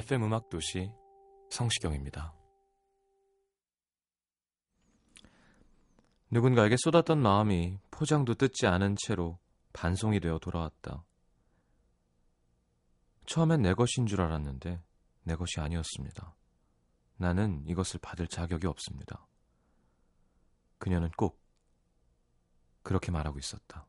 FM 0.00 0.24
음악 0.24 0.48
도시 0.48 0.90
성시경입니다. 1.50 2.34
누군가에게 6.30 6.76
쏟았던 6.78 7.20
마음이 7.20 7.78
포장도 7.90 8.36
뜯지 8.36 8.66
않은 8.66 8.96
채로 8.98 9.38
반송이 9.74 10.20
되어 10.20 10.38
돌아왔다. 10.38 11.04
처음엔 13.26 13.60
내 13.60 13.74
것인 13.74 14.06
줄 14.06 14.22
알았는데 14.22 14.82
내 15.24 15.36
것이 15.36 15.60
아니었습니다. 15.60 16.34
나는 17.16 17.62
이것을 17.66 18.00
받을 18.00 18.26
자격이 18.26 18.66
없습니다. 18.66 19.26
그녀는 20.78 21.10
꼭 21.10 21.44
그렇게 22.82 23.12
말하고 23.12 23.38
있었다. 23.38 23.86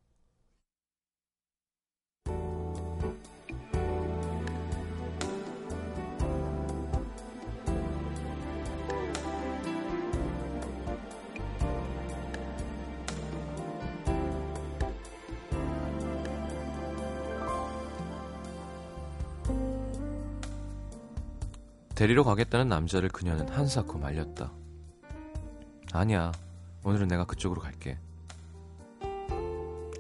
데리러 22.02 22.24
가겠다는 22.24 22.68
남자를 22.68 23.10
그녀는 23.10 23.48
한사코 23.48 24.00
말렸다. 24.00 24.52
아니야. 25.94 26.32
오늘은 26.84 27.08
내가 27.08 27.26
그쪽으로 27.26 27.62
갈게. 27.62 28.00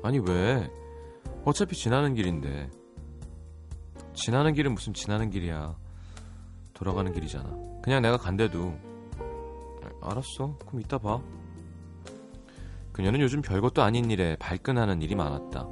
아니, 0.01 0.17
왜? 0.17 0.67
어차피 1.45 1.75
지나는 1.75 2.15
길인데. 2.15 2.71
지나는 4.15 4.55
길은 4.55 4.73
무슨 4.73 4.95
지나는 4.95 5.29
길이야. 5.29 5.75
돌아가는 6.73 7.13
길이잖아. 7.13 7.55
그냥 7.83 8.01
내가 8.01 8.17
간대도. 8.17 8.73
알았어. 10.01 10.57
그럼 10.65 10.81
이따 10.81 10.97
봐. 10.97 11.21
그녀는 12.93 13.19
요즘 13.21 13.43
별것도 13.43 13.83
아닌 13.83 14.09
일에 14.09 14.35
발끈하는 14.37 15.03
일이 15.03 15.13
많았다. 15.13 15.67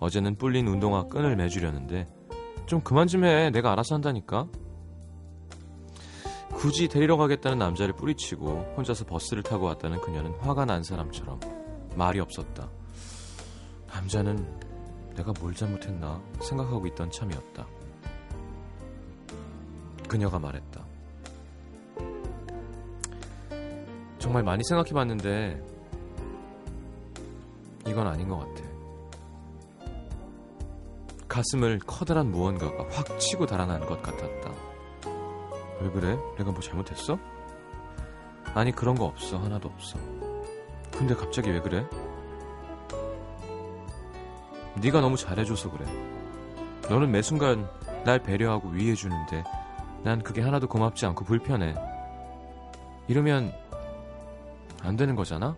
어제는 0.00 0.34
뿔린 0.38 0.66
운동화 0.66 1.04
끈을 1.04 1.36
매주려는데 1.36 2.08
좀 2.66 2.80
그만 2.80 3.06
좀 3.06 3.22
해. 3.22 3.50
내가 3.50 3.70
알아서 3.70 3.94
한다니까. 3.94 4.48
굳이 6.54 6.88
데리러 6.88 7.16
가겠다는 7.16 7.58
남자를 7.58 7.94
뿌리치고 7.94 8.74
혼자서 8.76 9.04
버스를 9.04 9.42
타고 9.42 9.66
왔다는 9.66 10.00
그녀는 10.00 10.32
화가 10.40 10.64
난 10.64 10.82
사람처럼 10.82 11.40
말이 11.96 12.20
없었다. 12.20 12.68
남자는 13.88 14.60
내가 15.14 15.32
뭘 15.40 15.54
잘못했나 15.54 16.22
생각하고 16.40 16.86
있던 16.88 17.10
참이었다. 17.10 17.66
그녀가 20.08 20.38
말했다. 20.38 20.84
정말 24.18 24.42
많이 24.42 24.62
생각해 24.64 24.92
봤는데 24.92 25.60
이건 27.86 28.06
아닌 28.06 28.28
것 28.28 28.38
같아. 28.38 28.62
가슴을 31.28 31.78
커다란 31.86 32.30
무언가가 32.30 32.86
확 32.90 33.18
치고 33.18 33.46
달아나는 33.46 33.86
것 33.86 34.00
같았다. 34.02 34.51
왜 35.82 35.90
그래? 35.90 36.18
내가 36.38 36.52
뭐 36.52 36.60
잘못했어? 36.60 37.18
아니 38.54 38.70
그런 38.72 38.94
거 38.94 39.06
없어 39.06 39.38
하나도 39.38 39.68
없어 39.68 39.98
근데 40.92 41.14
갑자기 41.14 41.50
왜 41.50 41.60
그래? 41.60 41.86
네가 44.76 45.00
너무 45.00 45.16
잘해줘서 45.16 45.70
그래 45.70 45.86
너는 46.88 47.10
매 47.10 47.22
순간 47.22 47.68
날 48.04 48.22
배려하고 48.22 48.68
위해주는데 48.68 49.44
난 50.02 50.22
그게 50.22 50.40
하나도 50.40 50.68
고맙지 50.68 51.06
않고 51.06 51.24
불편해 51.24 51.74
이러면 53.08 53.52
안 54.82 54.96
되는 54.96 55.14
거잖아? 55.14 55.56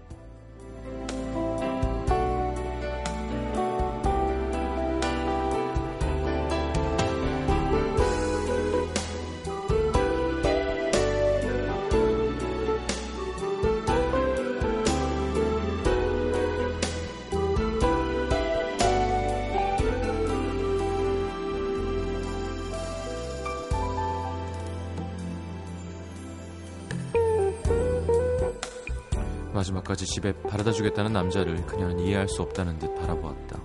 바라다 30.55 30.71
주겠다는 30.71 31.13
남자를 31.13 31.67
그녀는 31.67 31.99
이해할 31.99 32.29
수 32.29 32.41
없다는 32.41 32.79
듯 32.79 32.95
바라보았다. 32.95 33.59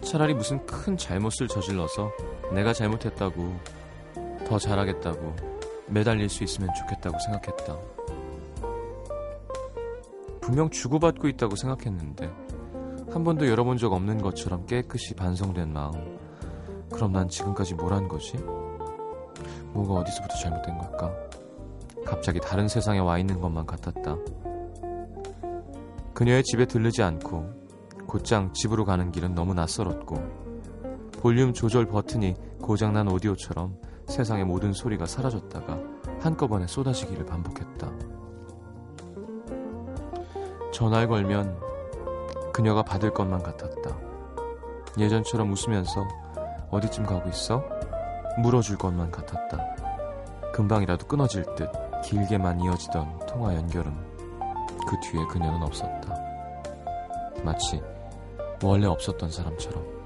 차라리 0.00 0.32
무슨 0.32 0.64
큰 0.64 0.96
잘못을 0.96 1.48
저질러서 1.48 2.10
내가 2.54 2.72
잘못했다고 2.72 3.60
더 4.48 4.58
잘하겠다고 4.58 5.36
매달릴 5.88 6.30
수 6.30 6.44
있으면 6.44 6.70
좋겠다고 6.72 7.18
생각했다. 7.18 7.76
분명 10.40 10.70
주고받고 10.70 11.28
있다고 11.28 11.56
생각했는데 11.56 12.32
한 13.12 13.22
번도 13.22 13.46
열어본 13.46 13.76
적 13.76 13.92
없는 13.92 14.22
것처럼 14.22 14.64
깨끗이 14.64 15.12
반성된 15.12 15.74
마음. 15.74 16.18
그럼 16.90 17.12
난 17.12 17.28
지금까지 17.28 17.74
뭘 17.74 17.92
한 17.92 18.08
거지? 18.08 18.38
뭐가 19.74 20.00
어디서부터 20.00 20.36
잘못된 20.36 20.78
걸까? 20.78 21.14
갑자기 22.06 22.40
다른 22.40 22.66
세상에 22.66 22.98
와 22.98 23.18
있는 23.18 23.38
것만 23.42 23.66
같았다. 23.66 24.16
그녀의 26.16 26.44
집에 26.44 26.64
들르지 26.64 27.02
않고 27.02 27.44
곧장 28.06 28.50
집으로 28.54 28.86
가는 28.86 29.12
길은 29.12 29.34
너무 29.34 29.52
낯설었고 29.52 30.16
볼륨 31.20 31.52
조절 31.52 31.84
버튼이 31.84 32.34
고장난 32.62 33.06
오디오처럼 33.06 33.76
세상의 34.06 34.46
모든 34.46 34.72
소리가 34.72 35.04
사라졌다가 35.04 35.78
한꺼번에 36.20 36.66
쏟아지기를 36.66 37.26
반복했다. 37.26 37.92
전화를 40.72 41.08
걸면 41.08 41.60
그녀가 42.50 42.82
받을 42.82 43.12
것만 43.12 43.42
같았다. 43.42 43.98
예전처럼 44.98 45.52
웃으면서 45.52 46.08
어디쯤 46.70 47.04
가고 47.04 47.28
있어? 47.28 47.62
물어줄 48.38 48.78
것만 48.78 49.10
같았다. 49.10 49.58
금방이라도 50.54 51.08
끊어질 51.08 51.44
듯 51.56 51.68
길게만 52.02 52.62
이어지던 52.62 53.26
통화 53.26 53.54
연결음. 53.54 54.05
그 54.86 54.98
뒤에 55.00 55.24
그녀는 55.26 55.62
없었다. 55.62 56.14
마치 57.42 57.80
원래 58.62 58.86
없었던 58.86 59.30
사람처럼. 59.30 59.96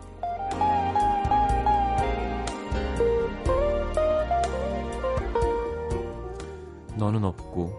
너는 6.97 7.25
없고 7.25 7.73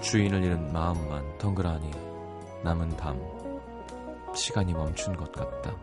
주인을 0.00 0.44
잃은 0.44 0.72
마음만 0.72 1.38
덩그라니 1.38 1.90
남은 2.62 2.88
밤 2.96 3.18
시간이 4.34 4.72
멈춘 4.72 5.16
것 5.16 5.30
같다. 5.32 5.74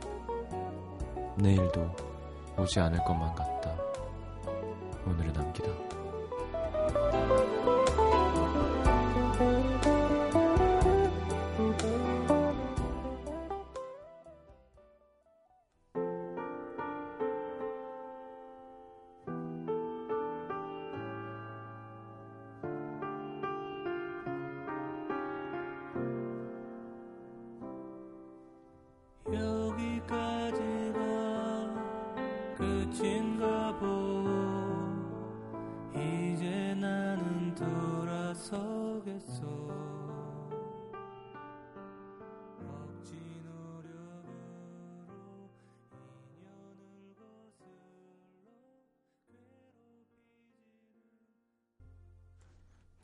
내일도 1.36 1.90
오지 2.58 2.80
않을 2.80 3.04
것만 3.04 3.34
같다. 3.36 3.76
오늘을 5.06 5.34
남기다. 5.34 5.70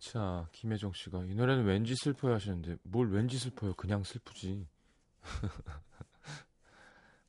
자, 0.04 0.50
김혜정 0.52 0.92
씨가 0.92 1.24
이 1.24 1.34
노래는 1.34 1.64
왠지 1.64 1.96
슬퍼요 1.96 2.34
하시는데 2.34 2.76
뭘 2.84 3.10
왠지 3.10 3.40
슬퍼요? 3.40 3.74
그냥 3.76 4.04
슬프지. 4.04 4.68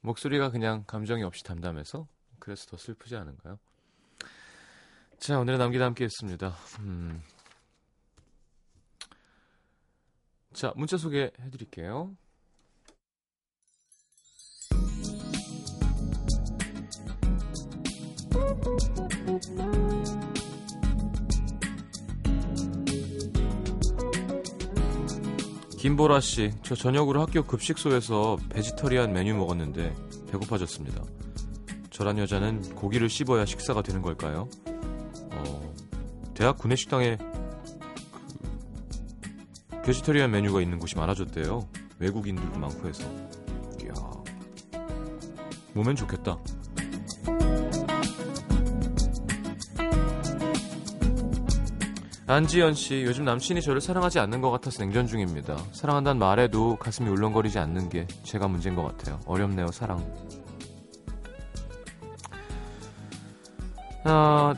목소리가 0.00 0.50
그냥 0.50 0.82
감정이 0.84 1.22
없이 1.22 1.44
담담해서 1.44 2.08
그래서 2.40 2.66
더 2.66 2.76
슬프지 2.76 3.14
않은가요? 3.14 3.60
자, 5.18 5.38
오늘의 5.38 5.60
남기다 5.60 5.84
함께 5.84 6.02
했습니다. 6.02 6.56
음. 6.80 7.22
자, 10.52 10.72
문자 10.74 10.96
소개해 10.96 11.30
드릴게요. 11.52 12.16
김보라 25.84 26.20
씨, 26.20 26.50
저 26.62 26.74
저녁으로 26.74 27.20
학교 27.20 27.42
급식소에서 27.42 28.38
베지터리안 28.48 29.12
메뉴 29.12 29.34
먹었는데 29.34 29.94
배고파졌습니다. 30.30 31.04
저란 31.90 32.16
여자는 32.16 32.74
고기를 32.74 33.10
씹어야 33.10 33.44
식사가 33.44 33.82
되는 33.82 34.00
걸까요? 34.00 34.48
어, 35.32 35.74
대학 36.32 36.56
구내식당에 36.56 37.18
그 39.68 39.82
베지터리안 39.82 40.30
메뉴가 40.30 40.62
있는 40.62 40.78
곳이 40.78 40.96
많아졌대요. 40.96 41.68
외국인들도 41.98 42.58
많고 42.58 42.88
해서. 42.88 43.04
이야, 43.82 43.92
몸엔 45.74 45.96
좋겠다. 45.96 46.38
안지연 52.26 52.72
씨, 52.72 53.02
요즘 53.02 53.26
남친이 53.26 53.60
저를 53.60 53.82
사랑하지 53.82 54.18
않는 54.20 54.40
것 54.40 54.50
같아서 54.50 54.82
냉전 54.82 55.06
중입니다. 55.06 55.58
사랑한다는 55.72 56.18
말에도 56.18 56.76
가슴이 56.76 57.10
울렁거리지 57.10 57.58
않는 57.58 57.90
게 57.90 58.06
제가 58.22 58.48
문제인 58.48 58.74
것 58.74 58.82
같아요. 58.82 59.20
어렵네요, 59.26 59.66
사랑. 59.66 60.02
아, 64.04 64.54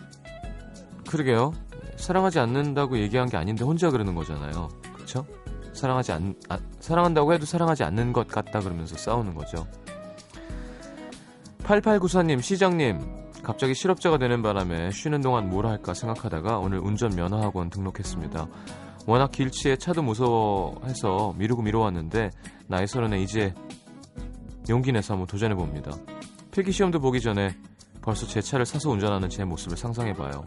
그러게요. 1.09 1.53
사랑하지 1.97 2.39
않는다고 2.39 2.99
얘기한 2.99 3.29
게 3.29 3.37
아닌데 3.37 3.65
혼자 3.65 3.91
그러는 3.91 4.15
거잖아요. 4.15 4.69
그쵸? 4.97 5.27
사랑하지 5.73 6.13
않, 6.13 6.35
아, 6.49 6.59
사랑한다고 6.79 7.33
해도 7.33 7.47
사랑하지 7.47 7.83
않는 7.83 8.13
것 8.13 8.29
같다 8.29 8.61
그러면서 8.61 8.97
싸우는 8.97 9.35
거죠. 9.35 9.67
8894님, 11.65 12.41
시장님, 12.41 13.16
갑자기 13.46 13.76
실업자가 13.76 14.19
되는 14.19 14.43
바람에 14.43 14.90
쉬는 14.90 15.20
동안 15.20 15.48
뭘 15.48 15.66
할까 15.66 15.94
생각하다가 15.94 16.58
오늘 16.58 16.81
운전 16.81 17.14
면허학원 17.14 17.70
등록했습니다. 17.70 18.48
워낙 19.06 19.31
길치에 19.31 19.76
차도 19.76 20.02
무서워해서 20.02 21.32
미루고 21.38 21.62
미뤄왔는데 21.62 22.32
나이 22.66 22.88
서른에 22.88 23.22
이제 23.22 23.54
용기 24.69 24.90
내서 24.90 25.14
한번 25.14 25.28
도전해 25.28 25.54
봅니다. 25.54 25.93
필기 26.50 26.72
시험도 26.72 26.98
보기 26.98 27.20
전에 27.20 27.56
벌써 28.02 28.26
제 28.26 28.40
차를 28.40 28.66
사서 28.66 28.90
운전하는 28.90 29.28
제 29.28 29.44
모습을 29.44 29.76
상상해봐요. 29.76 30.44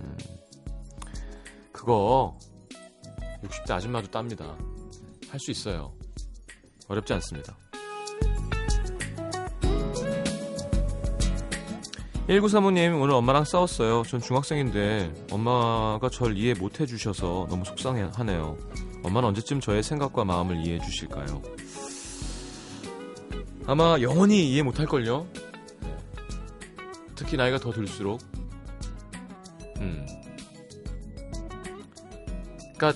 음, 0.00 0.16
그거 1.72 2.38
60대 3.42 3.70
아줌마도 3.72 4.10
땁니다. 4.10 4.56
할 5.28 5.38
수 5.38 5.50
있어요. 5.50 5.92
어렵지 6.88 7.12
않습니다. 7.12 7.54
1935님, 12.30 13.02
오늘 13.02 13.14
엄마랑 13.14 13.44
싸웠어요. 13.44 14.04
전 14.04 14.20
중학생인데 14.20 15.12
엄마가 15.32 16.08
절 16.10 16.36
이해 16.36 16.54
못 16.54 16.80
해주셔서 16.80 17.48
너무 17.50 17.64
속상해하네요. 17.64 18.56
엄마는 19.02 19.30
언제쯤 19.30 19.60
저의 19.60 19.82
생각과 19.82 20.24
마음을 20.24 20.64
이해해 20.64 20.78
주실까요? 20.78 21.42
아마 23.66 24.00
영원히 24.00 24.48
이해 24.48 24.62
못 24.62 24.78
할걸요? 24.78 25.26
특히 27.16 27.36
나이가 27.36 27.58
더 27.58 27.72
들수록. 27.72 28.20
음. 29.78 30.06
그니까, 32.78 32.92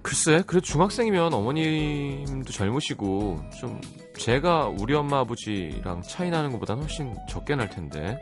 글쎄, 0.00 0.42
그래도 0.46 0.64
중학생이면 0.64 1.34
어머님도 1.34 2.52
젊으시고, 2.52 3.42
좀, 3.60 3.78
제가 4.18 4.68
우리 4.68 4.94
엄마 4.94 5.20
아버지랑 5.20 6.02
차이 6.02 6.30
나는 6.30 6.52
것보다는 6.52 6.82
훨씬 6.82 7.14
적게 7.28 7.54
날 7.56 7.70
텐데. 7.70 8.20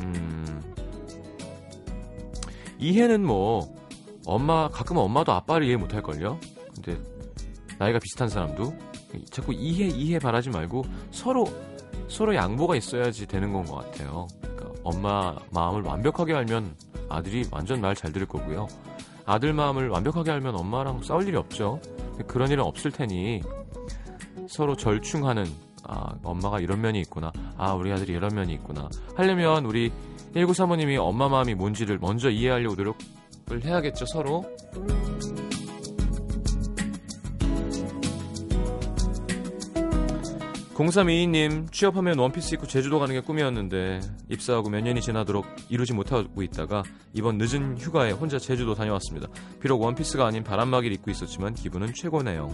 음. 0.00 0.62
이해는 2.78 3.24
뭐, 3.24 3.74
엄마, 4.26 4.68
가끔 4.68 4.96
엄마도 4.98 5.32
아빠를 5.32 5.66
이해 5.66 5.76
못 5.76 5.92
할 5.94 6.02
걸요? 6.02 6.38
근데, 6.74 6.98
나이가 7.78 7.98
비슷한 7.98 8.28
사람도. 8.28 8.74
자꾸 9.30 9.52
이해, 9.52 9.88
이해 9.88 10.18
바라지 10.18 10.50
말고, 10.50 10.84
서로, 11.10 11.46
서로 12.08 12.34
양보가 12.34 12.76
있어야지 12.76 13.26
되는 13.26 13.52
건 13.52 13.64
것 13.64 13.76
같아요. 13.76 14.28
그러니까 14.40 14.70
엄마 14.84 15.36
마음을 15.52 15.82
완벽하게 15.82 16.34
알면 16.34 16.74
아들이 17.08 17.44
완전 17.50 17.80
말 17.80 17.94
잘 17.94 18.12
들을 18.12 18.26
거고요. 18.26 18.68
아들 19.26 19.52
마음을 19.52 19.88
완벽하게 19.88 20.30
알면 20.30 20.54
엄마랑 20.56 21.02
싸울 21.02 21.26
일이 21.26 21.36
없죠. 21.36 21.80
그런 22.26 22.50
일은 22.50 22.64
없을 22.64 22.90
테니 22.90 23.42
서로 24.50 24.74
절충하는 24.76 25.46
아 25.84 26.12
엄마가 26.24 26.58
이런 26.58 26.80
면이 26.80 27.00
있구나 27.02 27.32
아 27.56 27.72
우리 27.72 27.92
아들이 27.92 28.14
이런 28.14 28.34
면이 28.34 28.52
있구나 28.54 28.88
하려면 29.14 29.64
우리 29.64 29.92
1935님이 30.34 30.98
엄마 31.00 31.28
마음이 31.28 31.54
뭔지를 31.54 31.98
먼저 32.00 32.28
이해하려고 32.28 32.74
노력을 32.74 33.64
해야겠죠 33.64 34.06
서로 34.06 34.44
0322님 40.74 41.70
취업하면 41.70 42.18
원피스 42.18 42.54
입고 42.54 42.66
제주도 42.66 42.98
가는 42.98 43.14
게 43.14 43.20
꿈이었는데 43.20 44.00
입사하고 44.30 44.70
몇 44.70 44.80
년이 44.80 45.00
지나도록 45.02 45.44
이루지 45.68 45.92
못하고 45.92 46.42
있다가 46.42 46.82
이번 47.12 47.36
늦은 47.36 47.76
휴가에 47.76 48.12
혼자 48.12 48.38
제주도 48.38 48.74
다녀왔습니다. 48.74 49.28
비록 49.60 49.82
원피스가 49.82 50.24
아닌 50.24 50.42
바람막이를 50.42 50.94
입고 50.94 51.10
있었지만 51.10 51.52
기분은 51.52 51.92
최고네요. 51.92 52.48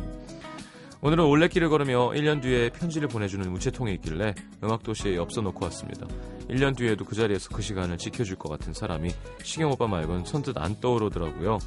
오늘은 1.03 1.25
올레길을 1.25 1.69
걸으며 1.69 2.11
1년 2.11 2.41
뒤에 2.41 2.71
편지를 2.71 3.09
보내주는 3.09 3.47
우체통에 3.53 3.93
있길래 3.95 4.35
음악도시에 4.65 5.17
엽서 5.17 5.43
놓고 5.43 5.65
왔습니다. 5.67 6.07
1년 6.49 6.77
뒤에도 6.77 7.05
그 7.05 7.15
자리에서 7.15 7.51
그 7.51 7.61
시간을 7.61 7.99
지켜줄 7.99 8.37
것 8.37 8.49
같은 8.49 8.73
사람이 8.73 9.11
시경 9.43 9.71
오빠 9.71 9.87
말곤 9.87 10.25
선뜻 10.25 10.57
안 10.59 10.81
떠오르더라고요. 10.81 11.59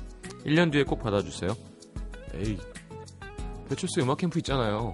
1년 0.45 0.71
뒤에 0.71 0.83
꼭 0.83 1.01
받아주세요. 1.01 1.55
에이, 2.35 2.57
배철수 3.69 4.01
음악 4.01 4.17
캠프 4.17 4.39
있잖아요. 4.39 4.93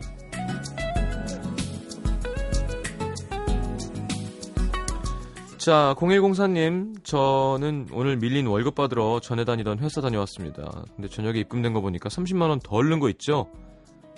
자, 5.57 5.95
0104님, 5.97 7.03
저는 7.03 7.87
오늘 7.91 8.17
밀린 8.17 8.45
월급 8.45 8.75
받으러 8.75 9.19
전에 9.19 9.45
다니던 9.45 9.79
회사 9.79 9.99
다녀왔습니다. 9.99 10.83
근데 10.95 11.07
저녁에 11.07 11.39
입금된 11.39 11.73
거 11.73 11.81
보니까 11.81 12.07
30만원 12.09 12.61
더 12.61 12.75
얻는 12.75 12.99
거 12.99 13.09
있죠? 13.09 13.49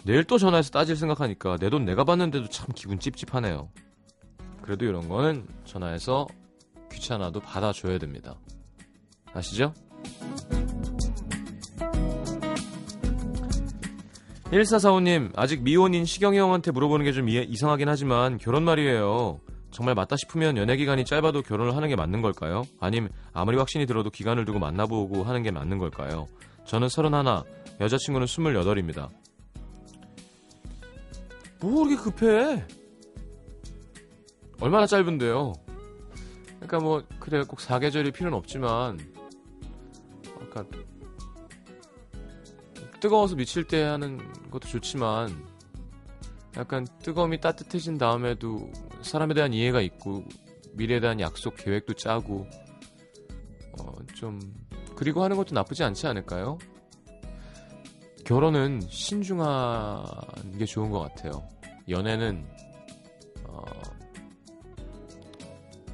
내일 0.07 0.23
또 0.23 0.37
전화해서 0.37 0.71
따질 0.71 0.95
생각하니까 0.95 1.57
내 1.57 1.69
돈 1.69 1.83
내가 1.83 2.05
받는데도 2.05 2.47
참 2.47 2.67
기분 2.73 2.97
찝찝하네요. 2.97 3.69
그래도 4.61 4.85
이런 4.85 5.09
거는 5.09 5.45
전화해서 5.65 6.27
귀찮아도 6.91 7.41
받아줘야 7.41 7.97
됩니다. 7.97 8.39
아시죠? 9.33 9.73
1445님, 14.45 15.31
아직 15.35 15.61
미혼인 15.61 16.05
시경이 16.05 16.37
형한테 16.37 16.71
물어보는 16.71 17.03
게 17.05 17.11
좀 17.11 17.27
이상하긴 17.27 17.89
하지만 17.89 18.37
결혼 18.37 18.63
말이에요. 18.63 19.41
정말 19.71 19.93
맞다 19.93 20.15
싶으면 20.15 20.55
연애 20.55 20.77
기간이 20.77 21.03
짧아도 21.03 21.41
결혼을 21.41 21.75
하는 21.75 21.89
게 21.89 21.97
맞는 21.97 22.21
걸까요? 22.21 22.63
아님 22.79 23.09
아무리 23.33 23.57
확신이 23.57 23.85
들어도 23.85 24.09
기간을 24.09 24.45
두고 24.45 24.57
만나보고 24.59 25.25
하는 25.25 25.43
게 25.43 25.51
맞는 25.51 25.77
걸까요? 25.77 26.27
저는 26.65 26.87
31, 26.87 27.43
여자친구는 27.81 28.25
28입니다. 28.25 29.09
뭐 31.59 31.83
그렇게 31.83 31.95
급해? 31.95 32.65
얼마나 34.59 34.85
짧은데요? 34.85 35.53
그러니까 36.55 36.79
뭐 36.79 37.03
그래 37.19 37.43
꼭 37.43 37.59
사계절이 37.61 38.11
필요는 38.11 38.37
없지만 38.37 38.99
아까 40.41 40.65
뜨거워서 42.99 43.35
미칠 43.35 43.65
때 43.65 43.83
하는 43.83 44.17
것도 44.49 44.67
좋지만 44.67 45.45
약간 46.57 46.87
뜨거움이 47.03 47.39
따뜻해진 47.39 47.97
다음에도 47.97 48.71
사람에 49.01 49.35
대한 49.35 49.53
이해가 49.53 49.81
있고 49.81 50.23
미래에 50.73 50.99
대한 50.99 51.19
약속 51.19 51.55
계획도 51.55 51.93
짜고 51.93 52.47
어, 53.79 53.95
좀 54.15 54.39
그리고 54.95 55.23
하는 55.23 55.37
것도 55.37 55.53
나쁘지 55.53 55.83
않지 55.83 56.07
않을까요? 56.07 56.57
결혼은 58.27 58.81
신중한 58.81 60.03
게 60.59 60.65
좋은 60.65 60.91
것 60.91 60.99
같아요. 60.99 61.47
연애는 61.87 62.45
어, 63.45 63.63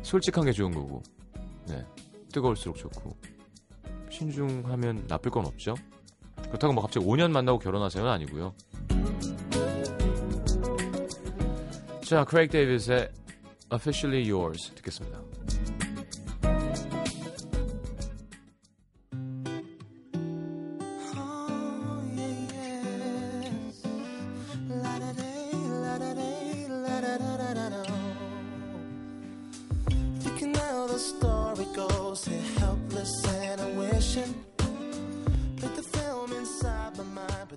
솔직한 0.01 0.43
게 0.43 0.51
좋은 0.51 0.71
거고 0.71 1.03
네. 1.67 1.85
뜨거울수록 2.33 2.75
좋고. 2.75 3.15
신중하면 4.09 5.05
나쁠 5.07 5.29
건 5.29 5.45
없죠. 5.45 5.75
그렇다고 6.47 6.73
뭐 6.73 6.81
갑자기 6.81 7.05
5년 7.05 7.29
만나고 7.29 7.59
결혼하세요는 7.59 8.11
아니고요. 8.11 8.55
자, 12.03 12.25
크레이크 12.25 12.51
데이비스의 12.53 13.11
Officially 13.71 14.31
Yours 14.31 14.71
듣겠습니다. 14.73 15.32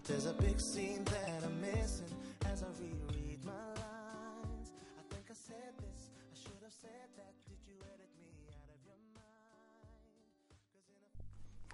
There's 0.07 0.27
a 0.27 0.35
big 0.35 0.61
scene 0.61 1.03
that 1.05 1.43
I'm 1.45 1.61
missing 1.61 2.07
as 2.47 2.63
I 2.63 2.69
reread 2.79 3.45
my 3.45 3.53
lines. 3.53 4.73
I 4.99 5.03
think 5.11 5.27
I 5.29 5.35
said 5.35 5.75
this, 5.79 6.11
I 6.15 6.35
should 6.35 6.63
have 6.63 6.73
said 6.73 7.09
that. 7.17 7.35
Did 7.49 7.59
you 7.67 7.75
edit 7.83 8.11
me 8.17 8.31
out 8.55 8.71
of 8.71 8.79
your 8.87 8.99
mind? 9.15 9.27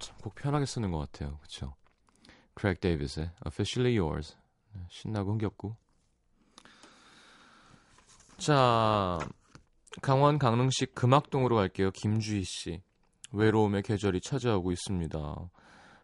참꼭 0.01 0.35
편하게 0.35 0.67
쓰는 0.67 0.91
것 0.91 0.99
같아요. 0.99 1.39
그쵸? 1.43 1.75
크레이크 2.55 2.81
데이비스의 2.81 3.31
Officially 3.47 3.99
Yours 3.99 4.37
네, 4.75 4.83
신나고 4.91 5.33
흥겹고 5.33 5.77
자 8.39 9.19
강원 10.01 10.39
강릉시 10.39 10.87
금악동으로 10.87 11.57
갈게요. 11.57 11.91
김주희 11.91 12.45
씨 12.45 12.83
외로움의 13.33 13.83
계절이 13.83 14.21
찾아오고 14.23 14.73
있습니다. 14.73 15.19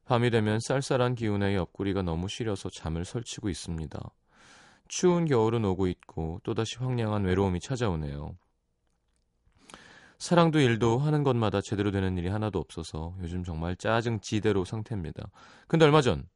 밤이 0.09 0.31
되면 0.31 0.59
쌀쌀한 0.59 1.15
기운에 1.15 1.55
옆구리가 1.55 2.01
너무 2.01 2.29
시려서 2.29 2.71
잠을 2.71 3.05
설치고 3.05 3.51
있습니다. 3.51 4.01
추운 4.89 5.27
겨울은 5.27 5.65
오고 5.67 5.87
있고 5.89 6.41
또다시 6.45 6.79
황량한 6.79 7.25
외로움이 7.25 7.61
찾아오네요. 7.61 8.35
사랑도 10.19 10.59
일도 10.61 10.99
하는 10.99 11.23
것마다 11.23 11.61
제대로 11.61 11.91
되는 11.91 12.17
일이 12.17 12.29
하나도 12.29 12.59
없어서 12.59 13.15
요즘 13.21 13.45
정말 13.45 13.77
짜증 13.77 14.19
지대로 14.21 14.65
상태입니다. 14.65 15.31
근데 15.69 15.85
얼마 15.85 16.01
전 16.01 16.27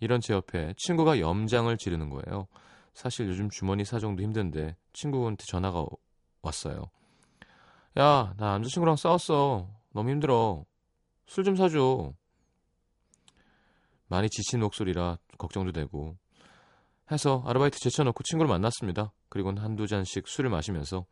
이런 0.00 0.20
제 0.22 0.32
옆에 0.32 0.72
친구가 0.78 1.20
염장을 1.20 1.76
지르는 1.76 2.08
거예요. 2.08 2.46
사실 2.94 3.28
요즘 3.28 3.50
주머니 3.50 3.84
사정도 3.84 4.22
힘든데 4.22 4.74
친구한테 4.94 5.44
전화가 5.46 5.80
오- 5.82 5.98
왔어요. 6.42 6.90
야, 7.98 8.34
나 8.38 8.52
남자친구랑 8.52 8.96
싸웠어. 8.96 9.68
너무 9.92 10.10
힘들어. 10.10 10.64
술 11.26 11.44
좀 11.44 11.56
사줘. 11.56 12.14
많이 14.08 14.28
지친 14.28 14.60
목소리라 14.60 15.18
걱정도 15.36 15.72
되고 15.72 16.16
해서 17.10 17.42
아르바이트 17.46 17.78
제쳐놓고 17.78 18.22
친구를 18.22 18.48
만났습니다. 18.48 19.12
그리고는 19.28 19.62
한두 19.62 19.86
잔씩 19.86 20.28
술을 20.28 20.50
마시면서 20.50 21.06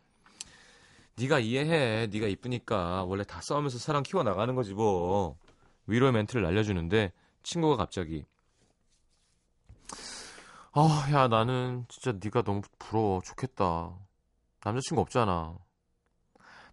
네가 1.18 1.38
이해해. 1.38 2.08
네가 2.08 2.26
이쁘니까 2.26 3.04
원래 3.04 3.24
다 3.24 3.40
싸우면서 3.42 3.78
사랑 3.78 4.02
키워 4.02 4.22
나가는 4.22 4.54
거지 4.54 4.74
뭐. 4.74 5.36
위로의 5.86 6.12
멘트를 6.12 6.42
날려주는데 6.42 7.12
친구가 7.42 7.76
갑자기 7.76 8.26
아, 10.72 11.08
야 11.12 11.26
나는 11.28 11.86
진짜 11.88 12.18
네가 12.22 12.42
너무 12.42 12.60
부러워. 12.78 13.22
좋겠다. 13.24 13.96
남자친구 14.62 15.00
없잖아. 15.00 15.56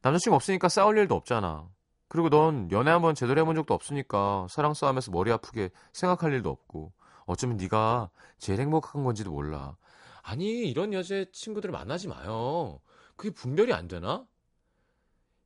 남자친구 0.02 0.36
없으니까 0.36 0.68
싸울 0.68 0.98
일도 0.98 1.16
없잖아. 1.16 1.70
그리고 2.14 2.30
넌 2.30 2.70
연애 2.72 2.92
한번 2.92 3.16
제대로 3.16 3.42
해본 3.42 3.56
적도 3.56 3.74
없으니까 3.74 4.46
사랑 4.48 4.76
싸움에서 4.76 5.10
머리 5.10 5.32
아프게 5.32 5.72
생각할 5.94 6.32
일도 6.34 6.48
없고 6.48 6.94
어쩌면 7.26 7.58
네가 7.58 8.12
제일 8.38 8.62
행복한 8.62 9.04
건지도 9.04 9.32
몰라. 9.32 9.76
아니 10.22 10.70
이런 10.70 10.94
여자 10.94 11.26
친구들을 11.32 11.72
만나지 11.72 12.08
마요. 12.08 12.80
그게 13.16 13.32
분별이 13.32 13.74
안 13.74 13.88
되나? 13.88 14.28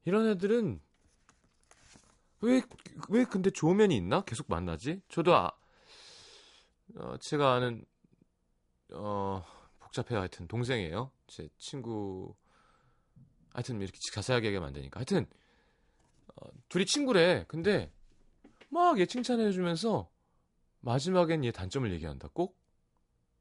이런 0.04 0.28
애들은 0.28 0.82
왜, 2.42 2.62
왜 3.08 3.24
근데 3.24 3.50
좋은 3.50 3.78
면이 3.78 3.96
있나? 3.96 4.26
계속 4.26 4.48
만나지? 4.50 5.02
저도 5.08 5.38
아, 5.38 5.52
어, 6.98 7.16
제가 7.22 7.54
아는, 7.54 7.86
어, 8.92 9.42
복잡해요. 9.80 10.20
하여튼, 10.20 10.50
동생이에요. 10.50 11.12
제 11.28 11.48
친구, 11.58 12.36
하여튼, 13.54 13.82
이렇게 13.82 13.98
자세하게 14.14 14.48
얘기하면 14.48 14.68
안 14.68 14.74
되니까. 14.74 15.00
하여튼, 15.00 15.26
어, 16.36 16.48
둘이 16.70 16.86
친구래. 16.86 17.46
근데, 17.48 17.92
막 18.70 19.00
얘 19.00 19.06
칭찬해주면서, 19.06 20.10
마지막엔 20.82 21.46
얘 21.46 21.52
단점을 21.52 21.92
얘기한다. 21.94 22.30
꼭? 22.34 22.58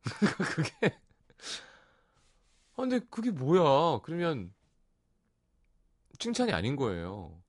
그게, 0.54 0.72
아, 2.72 2.76
근데 2.76 3.00
그게 3.10 3.30
뭐야. 3.30 4.00
그러면, 4.02 4.52
칭찬이 6.18 6.52
아닌 6.52 6.76
거예요. 6.76 7.42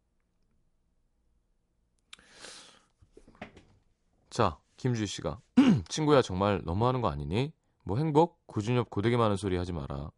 자, 4.30 4.58
김주희 4.78 5.08
씨가 5.08 5.40
친구야 5.90 6.22
정말 6.22 6.62
너무하는 6.64 7.02
거 7.02 7.10
아니니? 7.10 7.52
뭐 7.84 7.98
행복? 7.98 8.46
구준엽 8.48 8.90
고되게 8.90 9.18
많은 9.18 9.36
소리 9.38 9.58
하지 9.58 9.72
마라. 9.74 10.12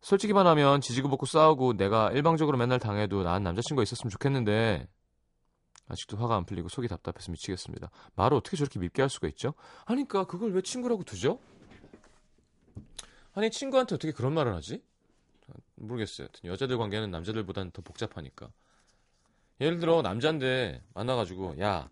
솔직히 0.00 0.32
말하면 0.32 0.80
지지고 0.80 1.08
볶고 1.08 1.26
싸우고 1.26 1.76
내가 1.76 2.12
일방적으로 2.12 2.56
맨날 2.56 2.78
당해도 2.78 3.22
난 3.24 3.42
남자친구가 3.42 3.82
있었으면 3.82 4.10
좋겠는데 4.10 4.88
아직도 5.88 6.16
화가 6.18 6.36
안 6.36 6.44
풀리고 6.44 6.68
속이 6.68 6.86
답답해서 6.88 7.32
미치겠습니다. 7.32 7.90
말을 8.14 8.36
어떻게 8.36 8.56
저렇게 8.56 8.78
밉게 8.78 9.02
할 9.02 9.08
수가 9.08 9.26
있죠? 9.28 9.54
아니까 9.86 10.24
그걸 10.26 10.52
왜 10.52 10.60
친구라고 10.62 11.02
두죠? 11.02 11.40
아니 13.34 13.50
친구한테 13.50 13.94
어떻게 13.94 14.12
그런 14.12 14.34
말을 14.34 14.54
하지? 14.54 14.82
모르겠어요. 15.76 16.28
여자들 16.44 16.76
관계는 16.76 17.10
남자들보다는 17.10 17.70
더 17.70 17.80
복잡하니까. 17.82 18.50
예를 19.60 19.78
들어 19.78 20.02
남자인데 20.02 20.82
만나가지고 20.94 21.58
야, 21.60 21.88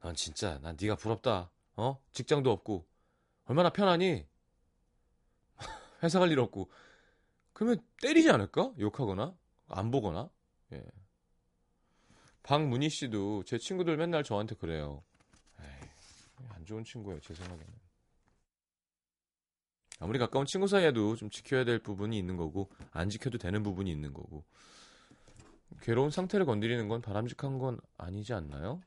넌 0.00 0.14
진짜 0.14 0.58
난 0.62 0.76
네가 0.80 0.96
부럽다. 0.96 1.50
어? 1.76 2.00
직장도 2.12 2.50
없고 2.50 2.86
얼마나 3.46 3.70
편하니? 3.70 4.24
회사 6.02 6.18
갈 6.20 6.30
일 6.30 6.38
없고 6.38 6.70
그러면 7.62 7.78
때리지 8.02 8.28
않을까? 8.28 8.72
욕하거나 8.80 9.36
안 9.68 9.90
보거나. 9.92 10.28
예. 10.72 10.84
박문희 12.42 12.88
씨도 12.90 13.44
제 13.44 13.56
친구들 13.56 13.96
맨날 13.96 14.24
저한테 14.24 14.56
그래요. 14.56 15.04
에이, 15.60 15.88
안 16.48 16.64
좋은 16.64 16.82
친구예요, 16.82 17.20
제 17.20 17.34
생각에는. 17.34 17.72
아무리 20.00 20.18
가까운 20.18 20.44
친구 20.44 20.66
사이에도 20.66 21.14
좀 21.14 21.30
지켜야 21.30 21.64
될 21.64 21.78
부분이 21.78 22.18
있는 22.18 22.36
거고 22.36 22.68
안 22.90 23.08
지켜도 23.08 23.38
되는 23.38 23.62
부분이 23.62 23.88
있는 23.88 24.12
거고 24.12 24.44
괴로운 25.82 26.10
상태를 26.10 26.44
건드리는 26.44 26.88
건 26.88 27.00
바람직한 27.00 27.58
건 27.60 27.78
아니지 27.96 28.34
않나요? 28.34 28.80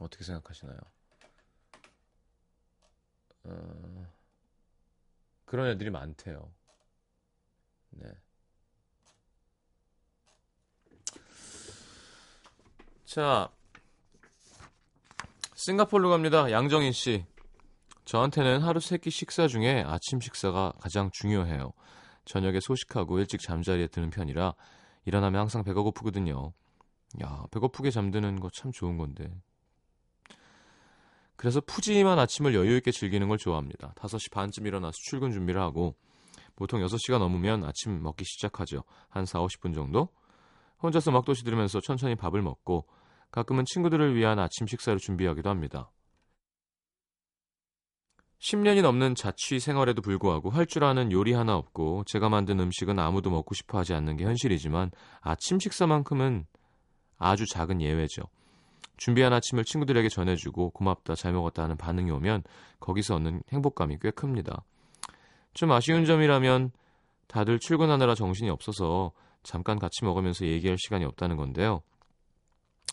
어떻게 0.00 0.24
생각하시나요? 0.24 0.78
어, 3.44 4.06
그런 5.44 5.68
애들이 5.68 5.90
많대요. 5.90 6.50
네. 7.90 8.08
자, 13.04 13.50
싱가폴로 15.54 16.10
갑니다. 16.10 16.50
양정인 16.50 16.92
씨. 16.92 17.24
저한테는 18.04 18.62
하루 18.62 18.80
세 18.80 18.98
끼 18.98 19.10
식사 19.10 19.46
중에 19.46 19.84
아침 19.86 20.20
식사가 20.20 20.72
가장 20.80 21.10
중요해요. 21.12 21.72
저녁에 22.24 22.60
소식하고 22.60 23.18
일찍 23.18 23.40
잠자리에 23.40 23.88
드는 23.88 24.10
편이라 24.10 24.54
일어나면 25.04 25.40
항상 25.40 25.64
배가 25.64 25.82
고프거든요. 25.82 26.52
야, 27.22 27.44
배고프게 27.50 27.90
잠드는 27.90 28.40
거 28.40 28.50
참 28.50 28.72
좋은 28.72 28.96
건데. 28.96 29.30
그래서 31.36 31.60
푸짐한 31.60 32.18
아침을 32.18 32.54
여유 32.54 32.76
있게 32.76 32.90
즐기는 32.90 33.26
걸 33.28 33.38
좋아합니다. 33.38 33.94
5시 33.96 34.30
반쯤 34.30 34.66
일어나서 34.66 34.98
출근 34.98 35.32
준비를 35.32 35.60
하고 35.60 35.96
보통 36.60 36.84
6시가 36.84 37.18
넘으면 37.18 37.64
아침 37.64 38.02
먹기 38.02 38.22
시작하죠. 38.26 38.84
한 39.08 39.24
4, 39.24 39.40
50분 39.40 39.74
정도? 39.74 40.10
혼자서 40.82 41.10
막도시 41.10 41.42
들으면서 41.42 41.80
천천히 41.80 42.16
밥을 42.16 42.42
먹고 42.42 42.86
가끔은 43.30 43.64
친구들을 43.64 44.14
위한 44.14 44.38
아침 44.38 44.66
식사를 44.66 44.98
준비하기도 44.98 45.48
합니다. 45.48 45.90
10년이 48.40 48.82
넘는 48.82 49.14
자취 49.14 49.58
생활에도 49.58 50.02
불구하고 50.02 50.50
할 50.50 50.66
줄 50.66 50.84
아는 50.84 51.12
요리 51.12 51.32
하나 51.32 51.56
없고 51.56 52.04
제가 52.04 52.28
만든 52.28 52.60
음식은 52.60 52.98
아무도 52.98 53.30
먹고 53.30 53.54
싶어 53.54 53.78
하지 53.78 53.94
않는 53.94 54.18
게 54.18 54.24
현실이지만 54.24 54.90
아침 55.22 55.58
식사만큼은 55.58 56.44
아주 57.16 57.46
작은 57.46 57.80
예외죠. 57.80 58.24
준비한 58.98 59.32
아침을 59.32 59.64
친구들에게 59.64 60.10
전해주고 60.10 60.70
고맙다 60.70 61.14
잘 61.14 61.32
먹었다 61.32 61.62
하는 61.62 61.78
반응이 61.78 62.10
오면 62.10 62.42
거기서 62.80 63.14
얻는 63.14 63.44
행복감이 63.50 63.96
꽤 64.02 64.10
큽니다. 64.10 64.62
좀 65.54 65.72
아쉬운 65.72 66.04
점이라면 66.04 66.70
다들 67.26 67.58
출근하느라 67.58 68.14
정신이 68.14 68.50
없어서 68.50 69.12
잠깐 69.42 69.78
같이 69.78 70.04
먹으면서 70.04 70.46
얘기할 70.46 70.76
시간이 70.78 71.04
없다는 71.04 71.36
건데요. 71.36 71.82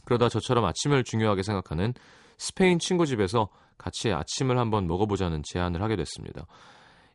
그러다 0.06 0.30
저처럼 0.30 0.66
아침을 0.66 1.04
중요하게 1.04 1.44
생각하는 1.44 1.94
스페인 2.38 2.80
친구 2.80 3.06
집에서 3.06 3.50
같이 3.78 4.12
아침을 4.12 4.58
한번 4.58 4.88
먹어보자는 4.88 5.44
제안을 5.44 5.82
하게 5.82 5.96
됐습니다. 5.96 6.46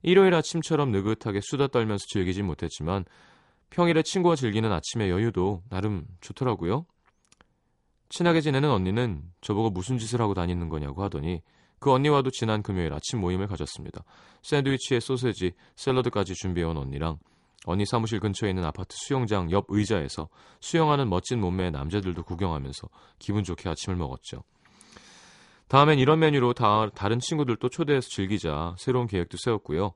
일요일 0.02 0.34
아침처럼 0.34 0.90
느긋하게 0.90 1.40
수다 1.42 1.68
떨면서 1.68 2.04
즐기진 2.08 2.46
못했지만 2.46 3.04
평일에 3.70 4.02
친구와 4.02 4.36
즐기는 4.36 4.70
아침의 4.70 5.10
여유도 5.10 5.62
나름 5.70 6.04
좋더라고요. 6.20 6.84
친하게 8.10 8.42
지내는 8.42 8.70
언니는 8.70 9.22
저보고 9.40 9.70
무슨 9.70 9.96
짓을 9.96 10.20
하고 10.20 10.34
다니는 10.34 10.68
거냐고 10.68 11.02
하더니 11.02 11.40
그 11.82 11.90
언니와도 11.90 12.30
지난 12.30 12.62
금요일 12.62 12.94
아침 12.94 13.20
모임을 13.20 13.48
가졌습니다. 13.48 14.04
샌드위치에 14.42 15.00
소세지, 15.00 15.52
샐러드까지 15.74 16.34
준비해온 16.34 16.76
언니랑 16.76 17.18
언니 17.66 17.84
사무실 17.84 18.20
근처에 18.20 18.50
있는 18.50 18.64
아파트 18.64 18.94
수영장 18.96 19.50
옆 19.50 19.66
의자에서 19.68 20.28
수영하는 20.60 21.10
멋진 21.10 21.40
몸매의 21.40 21.72
남자들도 21.72 22.22
구경하면서 22.22 22.88
기분 23.18 23.42
좋게 23.42 23.68
아침을 23.68 23.96
먹었죠. 23.98 24.44
다음엔 25.66 25.98
이런 25.98 26.20
메뉴로 26.20 26.52
다, 26.52 26.88
다른 26.94 27.18
친구들도 27.18 27.68
초대해서 27.68 28.08
즐기자 28.08 28.76
새로운 28.78 29.08
계획도 29.08 29.36
세웠고요. 29.38 29.94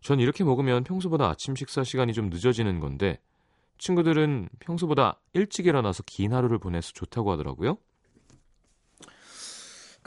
전 0.00 0.20
이렇게 0.20 0.44
먹으면 0.44 0.82
평소보다 0.84 1.28
아침 1.28 1.54
식사 1.54 1.84
시간이 1.84 2.14
좀 2.14 2.30
늦어지는 2.30 2.80
건데 2.80 3.20
친구들은 3.76 4.48
평소보다 4.60 5.20
일찍 5.34 5.66
일어나서 5.66 6.04
긴 6.06 6.32
하루를 6.32 6.58
보내서 6.58 6.92
좋다고 6.94 7.32
하더라고요. 7.32 7.76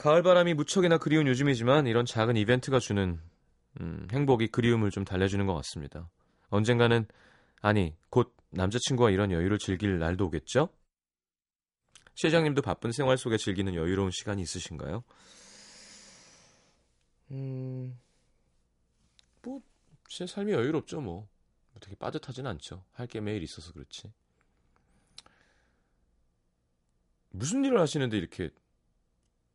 가을바람이 0.02 0.54
무척이나 0.54 0.98
그리운 0.98 1.28
요즘이지만 1.28 1.86
이런 1.86 2.04
작은 2.04 2.36
이벤트가 2.36 2.80
주는 2.80 3.20
음, 3.80 4.08
행복이 4.10 4.48
그리움을 4.48 4.90
좀 4.90 5.04
달래주는 5.04 5.46
것 5.46 5.54
같습니다. 5.54 6.10
언젠가는 6.48 7.06
아니 7.60 7.94
곧 8.10 8.34
남자친구와 8.50 9.10
이런 9.10 9.30
여유를 9.30 9.58
즐길 9.60 10.00
날도 10.00 10.26
오겠죠? 10.26 10.70
시장님도 12.16 12.62
바쁜 12.62 12.90
생활 12.90 13.16
속에 13.16 13.36
즐기는 13.36 13.72
여유로운 13.76 14.10
시간이 14.10 14.42
있으신가요? 14.42 15.04
음, 17.30 17.96
뭐, 19.42 19.60
제 20.08 20.26
삶이 20.26 20.50
여유롭죠, 20.52 21.00
뭐. 21.00 21.28
되게 21.80 21.94
빠듯하진 21.94 22.44
않죠. 22.48 22.84
할 22.92 23.06
게 23.06 23.20
매일 23.20 23.44
있어서 23.44 23.72
그렇지. 23.72 24.12
무슨 27.30 27.64
일을 27.64 27.80
하시는데 27.80 28.18
이렇게 28.18 28.50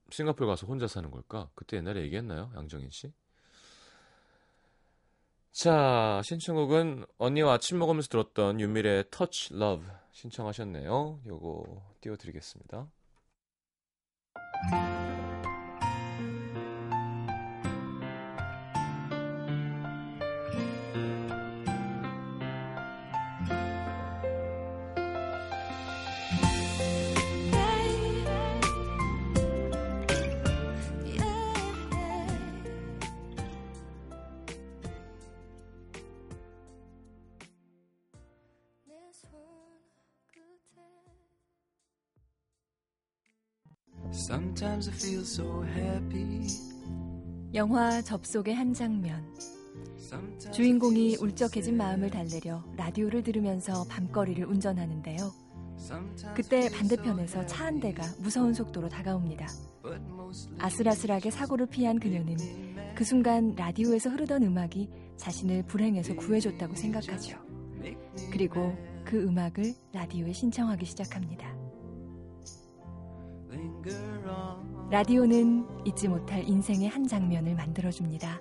싱가포르 0.09 0.47
가서 0.47 0.67
혼자 0.67 0.87
사는 0.87 1.09
걸까? 1.11 1.49
그때 1.55 1.77
옛날에 1.77 2.01
얘기했나요? 2.03 2.51
양정인 2.55 2.89
씨? 2.91 3.11
자, 5.51 6.21
신청곡은 6.23 7.05
언니와 7.17 7.53
아침 7.53 7.79
먹으면서 7.79 8.07
들었던 8.09 8.59
윤미래의 8.59 9.05
Touch 9.09 9.55
Love 9.55 9.87
신청하셨네요. 10.11 11.21
요거 11.25 11.95
띄워드리겠습니다. 12.01 12.87
영화 47.53 48.01
접속의 48.01 48.53
한 48.53 48.73
장면. 48.73 49.23
주인공이 50.51 51.17
울적해진 51.17 51.77
마음을 51.77 52.09
달래려 52.09 52.63
라디오를 52.75 53.23
들으면서 53.23 53.85
밤거리를 53.89 54.43
운전하는데요. 54.45 55.31
그때 56.35 56.69
반대편에서 56.69 57.45
차 57.45 57.65
한 57.65 57.79
대가 57.79 58.03
무서운 58.19 58.53
속도로 58.53 58.89
다가옵니다. 58.89 59.47
아슬아슬하게 60.57 61.31
사고를 61.31 61.67
피한 61.67 61.99
그녀는 61.99 62.35
그 62.95 63.03
순간 63.03 63.53
라디오에서 63.55 64.09
흐르던 64.09 64.43
음악이 64.43 64.89
자신을 65.17 65.63
불행에서 65.63 66.15
구해줬다고 66.15 66.75
생각하죠. 66.75 67.37
그리고 68.31 68.75
그 69.05 69.21
음악을 69.21 69.73
라디오에 69.93 70.33
신청하기 70.33 70.85
시작합니다. 70.85 71.55
라디오는 74.89 75.67
잊지 75.83 76.07
못할 76.07 76.47
인생의 76.47 76.87
한 76.87 77.05
장면을 77.05 77.55
만들어줍니다. 77.55 78.39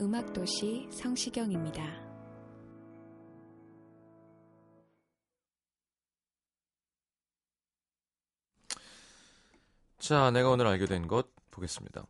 음악도시 0.00 0.88
성시경입니다. 0.92 1.82
자, 9.98 10.30
내가 10.30 10.50
오늘 10.50 10.66
알게 10.66 10.86
된 10.86 11.06
것 11.08 11.28
보겠습니다. 11.50 12.04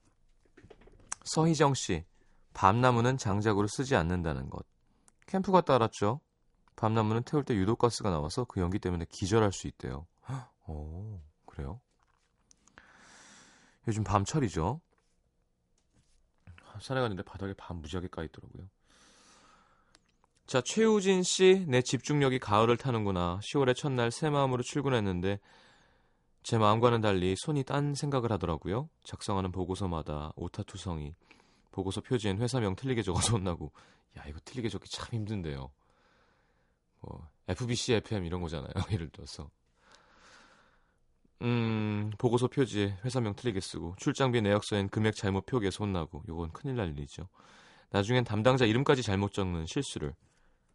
서희정 1.25 1.75
씨, 1.75 2.05
밤나무는 2.55 3.17
장작으로 3.17 3.67
쓰지 3.67 3.97
않는다는 3.97 4.51
것. 4.51 4.67
캠프 5.27 5.53
갔다 5.53 5.75
알았죠? 5.75 6.21
밤나무는 6.77 7.23
태울 7.23 7.45
때 7.45 7.55
유독 7.55 7.79
가스가 7.79 8.11
나와서 8.11 8.45
그 8.45 8.61
연기 8.61 8.79
때문에 8.79 9.07
기절할 9.11 9.53
수 9.53 9.67
있대요. 9.67 10.07
헉, 10.29 10.53
오, 10.69 11.21
그래요? 11.47 11.81
요즘 13.87 14.05
밤철이죠? 14.05 14.81
산에 16.81 17.01
갔는데 17.01 17.23
바닥에 17.23 17.55
밤 17.55 17.79
무지하게 17.79 18.09
까 18.09 18.23
있더라고요. 18.25 18.69
자, 20.47 20.63
최우진 20.63 21.23
씨, 21.23 21.65
내 21.69 21.83
집중력이 21.83 22.39
가을을 22.39 22.79
타는구나. 22.79 23.39
10월의 23.43 23.77
첫날 23.77 24.11
새 24.11 24.31
마음으로 24.31 24.63
출근했는데 24.63 25.41
제 26.43 26.57
마음과는 26.57 27.03
달리 27.03 27.35
손이 27.37 27.65
딴 27.65 27.95
생각을 27.95 28.33
하더라고요. 28.33 28.89
작성하는 29.05 29.53
보고서마다 29.53 30.33
오타투성이 30.37 31.15
보고서 31.71 32.01
표지엔 32.01 32.39
회사명 32.39 32.75
틀리게 32.75 33.03
적어서 33.03 33.35
혼나고 33.37 33.71
야 34.17 34.25
이거 34.27 34.39
틀리게 34.45 34.71
적기 34.71 34.89
참 34.91 35.07
힘든데요. 35.13 35.71
뭐 37.01 37.29
FBC 37.49 37.95
FM 37.95 38.25
이런 38.25 38.41
거잖아요. 38.41 38.73
예를 38.91 39.11
들어서 39.11 39.51
음 41.43 42.11
보고서 42.19 42.49
표지에 42.49 42.99
회사명 43.05 43.35
틀리게 43.35 43.61
쓰고 43.61 43.95
출장비 43.99 44.43
내역서엔 44.43 44.89
금액 44.89 45.15
잘못 45.15 45.47
표기해서 45.47 45.85
혼나고 45.85 46.25
요건 46.29 46.51
큰일 46.53 46.77
날 46.77 46.89
일이죠. 46.91 47.29
나중엔 47.91 48.25
담당자 48.25 48.65
이름까지 48.65 49.03
잘못 49.03 49.33
적는 49.33 49.67
실수를 49.67 50.15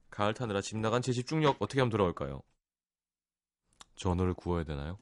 가을 0.10 0.34
타느라 0.34 0.62
집 0.62 0.78
나간 0.78 1.02
제 1.02 1.12
집중력 1.12 1.58
어떻게 1.60 1.82
하면 1.82 1.90
돌아올까요? 1.90 2.42
전호를 3.96 4.34
구워야 4.34 4.64
되나요? 4.64 4.98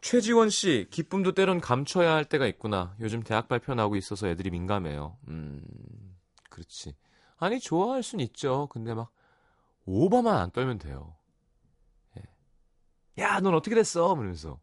최지원 0.00 0.50
씨, 0.50 0.86
기쁨도 0.90 1.32
때론 1.32 1.60
감춰야 1.60 2.12
할 2.12 2.26
때가 2.26 2.46
있구나. 2.46 2.94
요즘 3.00 3.22
대학 3.22 3.48
발표 3.48 3.74
나오고 3.74 3.96
있어서 3.96 4.28
애들이 4.28 4.50
민감해요. 4.50 5.16
음, 5.28 5.62
그렇지. 6.50 6.94
아니, 7.38 7.58
좋아할 7.58 8.02
순 8.02 8.20
있죠. 8.20 8.68
근데 8.70 8.92
막, 8.92 9.10
오바만 9.86 10.36
안 10.36 10.50
떨면 10.50 10.78
돼요. 10.78 11.16
예. 13.18 13.22
야, 13.22 13.40
넌 13.40 13.54
어떻게 13.54 13.74
됐어? 13.74 14.14
이러면서. 14.14 14.58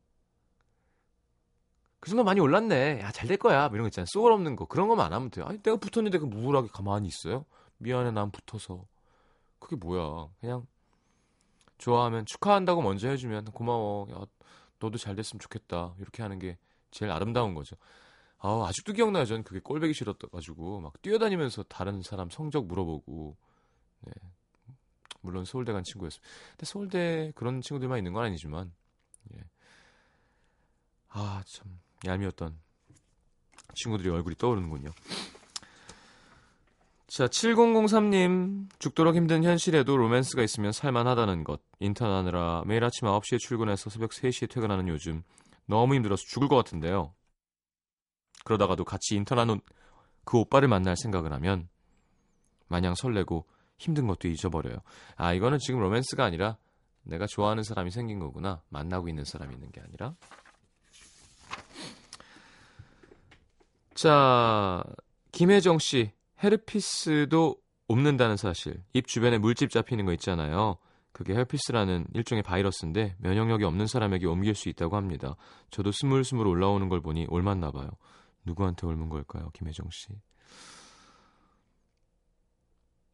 그 1.99 2.09
순간 2.09 2.25
많이 2.25 2.39
올랐네. 2.39 2.99
야, 3.01 3.11
잘 3.11 3.27
될 3.27 3.37
거야. 3.37 3.67
뭐 3.69 3.75
이런 3.75 3.83
거 3.83 3.87
있잖아요. 3.89 4.07
쏘글 4.07 4.31
없는 4.31 4.55
거. 4.55 4.65
그런 4.65 4.87
거만 4.87 5.05
안 5.05 5.13
하면 5.13 5.29
돼요. 5.29 5.45
아니, 5.45 5.59
내가 5.61 5.77
붙었는데 5.77 6.17
그 6.19 6.25
우울하게 6.25 6.69
가만히 6.73 7.07
있어요? 7.07 7.45
미안해, 7.77 8.11
난 8.11 8.31
붙어서. 8.31 8.85
그게 9.59 9.75
뭐야. 9.75 10.29
그냥, 10.39 10.65
좋아하면 11.77 12.25
축하한다고 12.25 12.81
먼저 12.81 13.09
해주면 13.09 13.45
고마워. 13.45 14.07
야, 14.11 14.25
너도 14.79 14.97
잘 14.97 15.15
됐으면 15.15 15.39
좋겠다. 15.39 15.95
이렇게 15.99 16.21
하는 16.23 16.39
게 16.39 16.57
제일 16.91 17.11
아름다운 17.11 17.53
거죠. 17.55 17.75
아, 18.39 18.65
아직도 18.67 18.93
기억나요. 18.93 19.25
전 19.25 19.43
그게 19.43 19.59
꼴배기 19.59 19.93
싫었가지고 19.93 20.81
막 20.81 21.01
뛰어다니면서 21.01 21.63
다른 21.63 22.01
사람 22.01 22.29
성적 22.29 22.65
물어보고 22.67 23.37
네. 24.01 24.13
물론 25.21 25.45
서울대 25.45 25.71
간 25.71 25.83
친구였어요. 25.83 26.21
근데 26.51 26.65
서울대 26.65 27.31
그런 27.35 27.61
친구들만 27.61 27.97
있는 27.97 28.13
건 28.13 28.25
아니지만 28.25 28.71
예. 29.35 29.43
아, 31.09 31.43
참 31.45 31.79
얄미웠던 32.05 32.57
친구들이 33.75 34.09
얼굴이 34.09 34.35
떠오르는군요. 34.35 34.91
자, 37.07 37.27
7003님. 37.27 38.69
죽도록 38.79 39.15
힘든 39.15 39.43
현실에도 39.43 39.97
로맨스가 39.97 40.43
있으면 40.43 40.71
살만하다는 40.71 41.43
것. 41.43 41.61
인턴하느라 41.79 42.63
매일 42.65 42.85
아침 42.85 43.07
9시에 43.07 43.37
출근해서 43.37 43.89
새벽 43.89 44.11
3시에 44.11 44.49
퇴근하는 44.49 44.87
요즘 44.87 45.21
너무 45.65 45.95
힘들어서 45.95 46.23
죽을 46.25 46.47
것 46.47 46.55
같은데요. 46.55 47.13
그러다가도 48.45 48.85
같이 48.85 49.15
인턴하는 49.15 49.59
그 50.23 50.37
오빠를 50.37 50.67
만날 50.67 50.95
생각을 50.95 51.33
하면 51.33 51.67
마냥 52.67 52.95
설레고 52.95 53.45
힘든 53.81 54.05
것도 54.05 54.27
잊어버려요. 54.27 54.77
아, 55.15 55.33
이거는 55.33 55.57
지금 55.57 55.79
로맨스가 55.79 56.23
아니라 56.23 56.57
내가 57.01 57.25
좋아하는 57.25 57.63
사람이 57.63 57.89
생긴 57.89 58.19
거구나. 58.19 58.61
만나고 58.69 59.09
있는 59.09 59.25
사람이 59.25 59.55
있는 59.55 59.71
게 59.71 59.81
아니라. 59.81 60.13
자, 63.95 64.83
김혜정 65.31 65.79
씨. 65.79 66.11
헤르피스도 66.43 67.55
옮는다는 67.87 68.37
사실. 68.37 68.83
입 68.93 69.07
주변에 69.07 69.39
물집 69.39 69.71
잡히는 69.71 70.05
거 70.05 70.13
있잖아요. 70.13 70.77
그게 71.11 71.33
헤르피스라는 71.33 72.05
일종의 72.13 72.43
바이러스인데 72.43 73.15
면역력이 73.17 73.63
없는 73.63 73.87
사람에게 73.87 74.27
옮길 74.27 74.53
수 74.53 74.69
있다고 74.69 74.95
합니다. 74.95 75.35
저도 75.71 75.91
스물스물 75.91 76.47
올라오는 76.47 76.87
걸 76.87 77.01
보니 77.01 77.25
옮았나 77.29 77.71
봐요. 77.71 77.89
누구한테 78.45 78.85
옮은 78.87 79.09
걸까요, 79.09 79.49
김혜정 79.53 79.87
씨? 79.91 80.07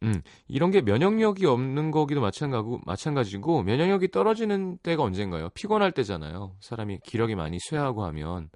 음, 0.04 0.22
이런 0.46 0.70
게 0.70 0.80
면역력이 0.80 1.44
없는 1.46 1.90
거기도 1.90 2.20
마찬가지고, 2.20 2.80
마찬가지고, 2.86 3.62
면역력이 3.64 4.10
떨어지는 4.10 4.78
때가 4.78 5.02
언젠가요? 5.02 5.48
피곤할 5.50 5.90
때잖아요. 5.92 6.56
사람이 6.60 7.00
기력이 7.04 7.34
많이 7.34 7.58
쇠하고 7.58 8.04
하면, 8.04 8.48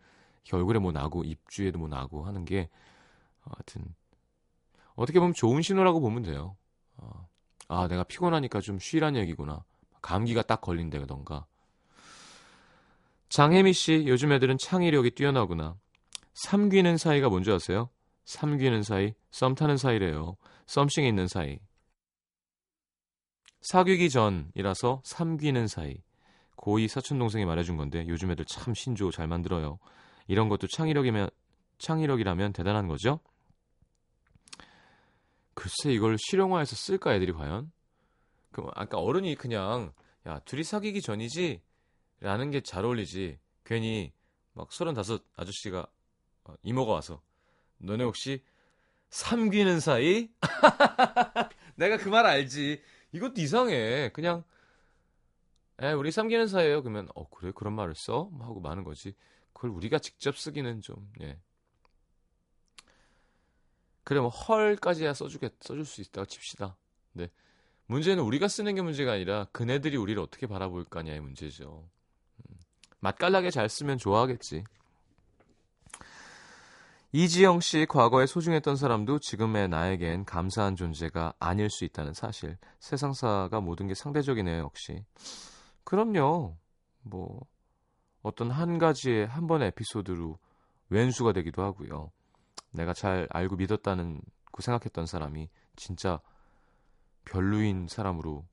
얼굴에 0.52 0.78
뭐 0.78 0.92
나고, 0.92 1.24
입주에도 1.24 1.78
뭐 1.78 1.88
나고 1.88 2.24
하는 2.24 2.44
게, 2.44 2.68
하여튼, 3.40 3.92
어떻게 4.94 5.18
보면 5.18 5.34
좋은 5.34 5.62
신호라고 5.62 6.00
보면 6.00 6.22
돼요. 6.22 6.56
어, 6.96 7.28
아, 7.68 7.88
내가 7.88 8.04
피곤하니까 8.04 8.60
좀 8.60 8.78
쉬란 8.78 9.16
얘기구나. 9.16 9.64
감기가 10.00 10.42
딱 10.42 10.60
걸린다던가. 10.60 11.46
장혜미 13.30 13.72
씨, 13.72 14.04
요즘 14.06 14.30
애들은 14.32 14.58
창의력이 14.58 15.12
뛰어나구나. 15.12 15.76
삼귀는 16.34 16.98
사이가 16.98 17.30
뭔지 17.30 17.50
아세요? 17.50 17.88
삼귀는 18.26 18.82
사이, 18.82 19.14
썸 19.30 19.54
타는 19.54 19.76
사이래요. 19.76 20.36
썸씽이 20.66 21.06
있는 21.06 21.28
사이. 21.28 21.58
사귀기 23.60 24.10
전이라서 24.10 25.02
삼귀는 25.04 25.68
사이. 25.68 26.02
고이 26.56 26.88
사촌 26.88 27.18
동생이 27.18 27.44
말해준 27.44 27.76
건데 27.76 28.04
요즘 28.08 28.30
애들 28.30 28.44
참 28.44 28.74
신조 28.74 29.10
잘 29.10 29.26
만들어요. 29.26 29.78
이런 30.26 30.48
것도 30.48 30.66
창의력이면 30.68 31.30
창의력이라면 31.78 32.52
대단한 32.52 32.86
거죠. 32.88 33.20
글쎄 35.54 35.92
이걸 35.92 36.16
실용화해서 36.18 36.76
쓸까 36.76 37.14
애들이 37.14 37.32
과연? 37.32 37.72
그 38.52 38.62
아까 38.74 38.98
어른이 38.98 39.34
그냥 39.36 39.92
야 40.26 40.38
둘이 40.40 40.62
사귀기 40.62 41.00
전이지 41.02 41.62
라는 42.20 42.50
게 42.50 42.60
잘 42.60 42.84
어울리지 42.84 43.38
괜히 43.64 44.12
막 44.52 44.72
서른다섯 44.72 45.24
아저씨가 45.36 45.86
어, 46.44 46.54
이모가 46.62 46.92
와서 46.92 47.20
너네 47.78 48.04
혹시 48.04 48.42
삼귀는 49.12 49.80
사이? 49.80 50.30
내가 51.76 51.96
그 51.98 52.08
말 52.10 52.26
알지 52.26 52.82
이것도 53.12 53.40
이상해 53.40 54.10
그냥 54.12 54.42
에 55.80 55.92
우리 55.92 56.10
삼귀는 56.10 56.48
사이예요 56.48 56.82
그러면 56.82 57.08
어 57.14 57.28
그래 57.28 57.52
그런 57.54 57.74
말을 57.74 57.94
써? 57.94 58.30
하고 58.40 58.60
마는 58.60 58.84
거지 58.84 59.14
그걸 59.52 59.70
우리가 59.70 59.98
직접 59.98 60.36
쓰기는 60.38 60.80
좀 60.80 61.10
예. 61.20 61.38
그래 64.04 64.20
뭐 64.20 64.28
헐까지야 64.30 65.14
써주겠 65.14 65.54
써줄 65.60 65.84
수 65.84 66.00
있다고 66.00 66.26
칩시다. 66.26 66.76
네. 67.12 67.30
문제는 67.86 68.22
우리가 68.24 68.48
쓰는 68.48 68.74
게 68.74 68.82
문제가 68.82 69.12
아니라 69.12 69.46
그네들이 69.52 69.96
우리를 69.96 70.20
어떻게 70.20 70.46
바라볼 70.46 70.84
거냐의 70.86 71.20
문제죠. 71.20 71.88
음, 72.50 72.56
맛깔나게 73.00 73.50
잘 73.50 73.68
쓰면 73.68 73.98
좋아하겠지. 73.98 74.64
이지영 77.14 77.60
씨 77.60 77.84
과거에 77.84 78.24
소중했던 78.24 78.76
사람도 78.76 79.18
지금의 79.18 79.68
나에겐 79.68 80.24
감사한 80.24 80.76
존재가 80.76 81.34
아닐 81.38 81.68
수 81.68 81.84
있다는 81.84 82.14
사실. 82.14 82.56
세상사가 82.80 83.60
모든 83.60 83.86
게 83.86 83.94
상대적이네요, 83.94 84.62
역시. 84.62 85.04
그럼요. 85.84 86.56
뭐 87.02 87.40
어떤 88.22 88.50
한 88.50 88.78
가지의 88.78 89.26
한 89.26 89.46
번의 89.46 89.68
에피소드로 89.68 90.38
왼수가 90.88 91.34
되기도 91.34 91.62
하고요. 91.62 92.10
내가 92.70 92.94
잘 92.94 93.28
알고 93.30 93.56
믿었다는 93.56 94.22
그 94.50 94.62
생각했던 94.62 95.04
사람이 95.04 95.50
진짜 95.76 96.18
별로인 97.26 97.88
사람으로 97.88 98.46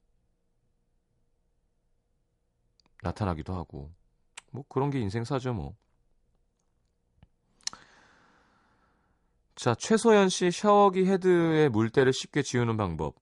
나타나기도 3.04 3.56
하고 3.56 3.94
뭐 4.52 4.66
그런 4.68 4.90
게 4.90 5.00
인생사죠 5.00 5.54
뭐. 5.54 5.78
자, 9.60 9.76
최소연 9.76 10.30
씨 10.30 10.52
샤워기 10.52 11.06
헤드의 11.06 11.68
물때를 11.68 12.14
쉽게 12.14 12.44
지우는 12.44 12.78
방법. 12.78 13.16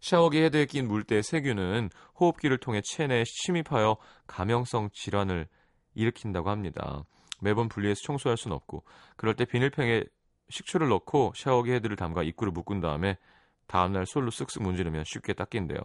샤워기 0.00 0.40
헤드에 0.40 0.66
낀 0.66 0.86
물때의 0.86 1.24
세균은 1.24 1.90
호흡기를 2.20 2.56
통해 2.58 2.80
체내에 2.80 3.24
침입하여 3.24 3.96
감염성 4.28 4.90
질환을 4.92 5.48
일으킨다고 5.94 6.50
합니다. 6.50 7.04
매번 7.40 7.68
분리해서 7.68 8.00
청소할 8.04 8.38
수는 8.38 8.54
없고 8.54 8.84
그럴 9.16 9.34
때 9.34 9.44
비닐팩에 9.44 10.04
식초를 10.50 10.88
넣고 10.88 11.32
샤워기 11.34 11.72
헤드를 11.72 11.96
담가 11.96 12.22
입구를 12.22 12.52
묶은 12.52 12.80
다음에 12.80 13.18
다음날 13.66 14.06
솔로 14.06 14.30
쓱쓱 14.30 14.62
문지르면 14.62 15.02
쉽게 15.04 15.32
닦인대요. 15.32 15.80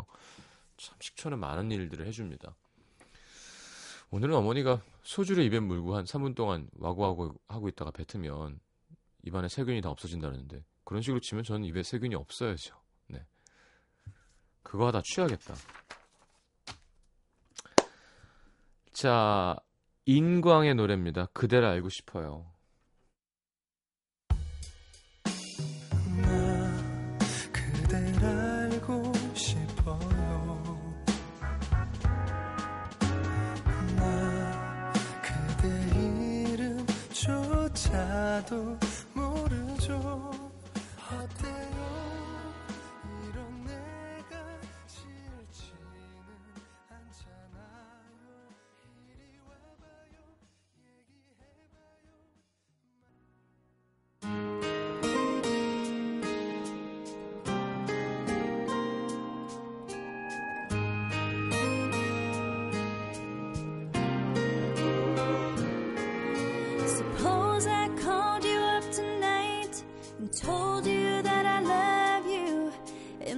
참 0.77 0.95
식초는 0.99 1.39
많은 1.39 1.71
일들을 1.71 2.05
해줍니다. 2.05 2.53
오늘은 4.11 4.35
어머니가 4.35 4.83
소주를 5.01 5.43
입에 5.45 5.59
물고 5.59 5.95
한 5.95 6.05
3분 6.05 6.35
동안 6.35 6.69
와구와구 6.77 7.33
하고 7.47 7.67
있다가 7.67 7.89
뱉으면 7.89 8.59
입안에 9.25 9.49
세균이 9.49 9.81
다 9.81 9.89
없어진다는데 9.89 10.63
그런 10.83 11.01
식으로 11.01 11.19
치면 11.19 11.43
저는 11.43 11.65
입에 11.65 11.83
세균이 11.83 12.15
없어야죠. 12.15 12.75
네. 13.07 13.25
그거 14.63 14.87
하다 14.87 15.01
취하겠다. 15.03 15.55
자, 18.93 19.57
인광의 20.05 20.75
노래입니다. 20.75 21.25
그대를 21.33 21.67
알고 21.67 21.89
싶어요. 21.89 22.54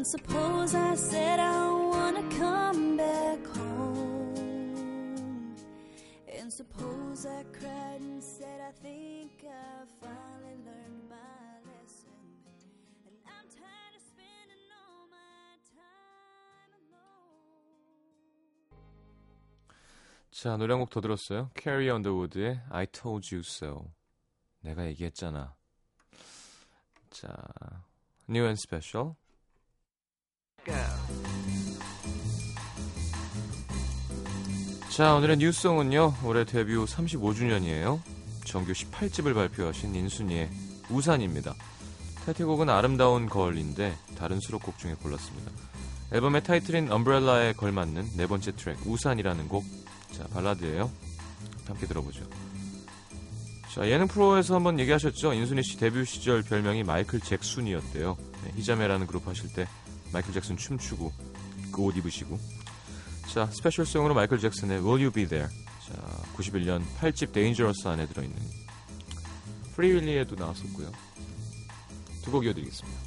Suppose 0.08 0.74
I 0.74 0.96
said 0.96 1.38
I 1.38 1.70
wanna 1.70 2.24
come 2.40 2.96
back 2.96 3.46
home. 3.58 4.34
And 6.32 6.48
suppose 6.50 7.26
I 7.26 7.44
cried 7.52 8.00
and 8.00 8.24
said 8.24 8.62
I 8.62 8.72
think 8.82 9.44
I 9.44 9.84
finally 10.00 10.56
learned 10.64 11.10
my 11.10 11.60
lesson. 11.68 12.16
And 13.06 13.18
I'm 13.28 13.48
tired 13.52 13.96
of 13.98 14.02
spending 14.02 14.64
all 14.80 15.12
my 15.12 15.60
time 15.76 16.72
alone. 16.80 17.44
자, 20.32 20.56
노래 20.56 20.72
한 20.74 20.80
곡 20.80 20.90
더 20.90 21.02
들었어요. 21.02 21.50
Carrie 21.54 21.90
Underwood의 21.92 22.62
I 22.72 22.86
Told 22.88 23.36
You 23.36 23.44
So. 23.44 23.92
내가 24.62 24.86
얘기했잖아. 24.88 25.54
자, 27.10 27.28
New 28.30 28.46
and 28.46 28.58
Special. 28.58 29.16
자, 34.98 35.14
오늘의 35.14 35.38
뉴스송은요. 35.38 36.16
올해 36.24 36.44
데뷔 36.44 36.74
후 36.74 36.86
35주년이에요. 36.86 38.02
정규 38.46 38.72
18집을 38.72 39.36
발표하신 39.36 39.94
인순이의 39.94 40.50
우산입니다. 40.90 41.54
타이틀곡은 42.26 42.68
아름다운 42.68 43.30
걸인데 43.30 43.96
다른 44.18 44.40
수록곡 44.40 44.80
중에 44.80 44.96
골랐습니다. 44.96 45.52
앨범의 46.14 46.44
타이틀인 46.44 46.92
엄브렐라에 46.92 47.54
걸맞는 47.54 48.14
네 48.18 48.26
번째 48.26 48.56
트랙 48.56 48.88
우산이라는 48.88 49.48
곡. 49.48 49.64
자, 50.14 50.24
발라드예요. 50.34 50.90
함께 51.68 51.86
들어보죠. 51.86 52.26
자, 53.72 53.88
예능 53.88 54.08
프로에서 54.08 54.56
한번 54.56 54.80
얘기하셨죠. 54.80 55.34
인순이 55.34 55.62
씨 55.62 55.78
데뷔 55.78 56.06
시절 56.06 56.42
별명이 56.42 56.82
마이클 56.82 57.20
잭순이었대요. 57.20 58.18
네, 58.46 58.52
희자매라는 58.56 59.06
그룹 59.06 59.28
하실 59.28 59.54
때 59.54 59.68
마이클 60.12 60.34
잭슨 60.34 60.58
춤추고 60.58 61.14
그 61.72 61.84
옷 61.84 61.96
입으시고. 61.98 62.57
자, 63.34 63.46
스페셜송으로 63.52 64.14
마이클 64.14 64.40
잭슨의 64.40 64.80
Will 64.80 65.04
You 65.04 65.12
Be 65.12 65.28
There. 65.28 65.50
자, 65.86 65.94
91년 66.36 66.84
8집 67.00 67.34
Dangerous 67.34 67.88
안에 67.88 68.08
들어있는 68.08 68.36
프리윌리에도 69.76 70.36
나왔었고요. 70.36 70.92
두 72.24 72.32
곡 72.32 72.46
이어드리겠습니다. 72.46 73.00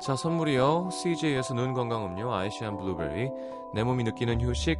자, 0.00 0.14
선물이요. 0.14 0.90
CJ에서 0.92 1.54
눈 1.54 1.74
건강 1.74 2.06
음료 2.06 2.32
아이시안 2.32 2.76
블루베리, 2.76 3.30
내 3.74 3.82
몸이 3.82 4.04
느끼는 4.04 4.40
휴식, 4.40 4.78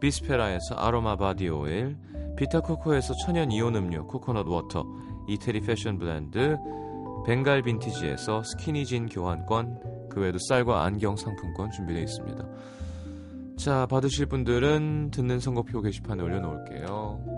비스페라에서 0.00 0.74
아로마 0.76 1.16
바디 1.16 1.48
오일, 1.48 1.96
비타코코에서 2.36 3.14
천연 3.24 3.50
이온 3.50 3.74
음료 3.76 4.06
코코넛 4.06 4.46
워터, 4.46 4.84
이태리 5.26 5.60
패션 5.62 5.98
브랜드, 5.98 6.58
벵갈 7.26 7.62
빈티지에서 7.62 8.42
스키니진 8.42 9.06
교환권, 9.06 10.08
그 10.10 10.20
외에도 10.20 10.38
쌀과 10.38 10.84
안경 10.84 11.16
상품권 11.16 11.70
준비되어 11.70 12.02
있습니다. 12.02 12.44
자, 13.56 13.86
받으실 13.86 14.26
분들은 14.26 15.12
듣는 15.12 15.40
선곡표 15.40 15.80
게시판에 15.80 16.22
올려놓을게요. 16.22 17.35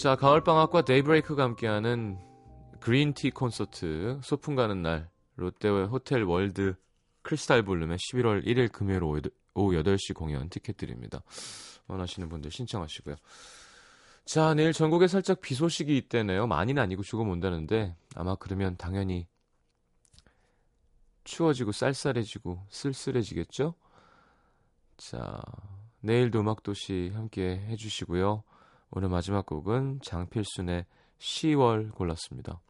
자, 0.00 0.16
가을방학과 0.16 0.80
데이브레이크가 0.80 1.42
함께하는 1.42 2.18
그린티 2.80 3.32
콘서트 3.32 4.18
소풍 4.22 4.54
가는 4.54 4.80
날 4.80 5.10
롯데월 5.36 5.88
호텔 5.88 6.22
월드 6.22 6.74
크리스탈 7.20 7.62
볼룸의 7.62 7.98
11월 7.98 8.46
1일 8.46 8.72
금요일 8.72 9.04
오후 9.04 9.20
8- 9.20 9.30
오후 9.52 9.72
8시 9.74 10.14
공연 10.14 10.48
티켓 10.48 10.78
드립니다. 10.78 11.22
원하시는 11.86 12.30
분들 12.30 12.50
신청하시고요. 12.50 13.16
자, 14.24 14.54
내일 14.54 14.72
전국에 14.72 15.06
살짝 15.06 15.42
비 15.42 15.54
소식이 15.54 15.94
있대네요. 15.98 16.46
많이는 16.46 16.82
아니고 16.82 17.02
조금 17.02 17.28
온다는데 17.28 17.94
아마 18.14 18.36
그러면 18.36 18.78
당연히 18.78 19.28
추워지고 21.24 21.72
쌀쌀해지고 21.72 22.64
쓸쓸해지겠죠? 22.70 23.74
자, 24.96 25.42
내일도 26.00 26.40
음악도시 26.40 27.10
함께 27.12 27.58
해주시고요. 27.68 28.44
오늘 28.90 29.08
마지막 29.08 29.46
곡은 29.46 30.00
장필순의 30.02 30.86
10월 31.18 31.92
골랐습니다. 31.94 32.60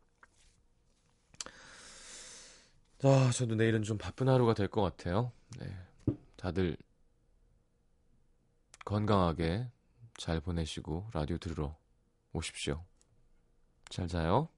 아, 3.03 3.31
저도 3.33 3.55
내일은 3.55 3.83
좀 3.83 3.97
바쁜 3.97 4.29
하루가 4.29 4.53
될 4.55 4.69
것 4.69 4.83
같아요. 4.83 5.33
네. 5.59 5.75
다들 6.37 6.77
건강하게 8.85 9.69
잘 10.19 10.41
보내시고 10.41 11.09
라디오 11.13 11.39
들으러 11.39 11.77
오십시오. 12.33 12.85
잘 13.89 14.07
자요. 14.07 14.49